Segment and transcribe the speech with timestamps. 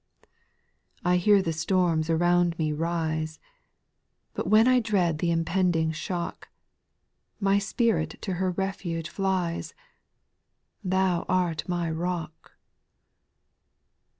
[1.03, 1.11] )4.
[1.13, 3.39] I hear the storms around me rise,
[4.33, 6.49] But when I dread th' impending shock.
[7.39, 9.75] My spirit to her refuge flies;—
[10.83, 12.53] Thou art my rock.